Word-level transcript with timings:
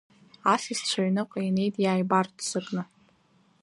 Асасцәа 0.53 0.99
аҩныҟа 1.03 1.39
инеит 1.47 1.75
иааибарццакны. 1.83 2.83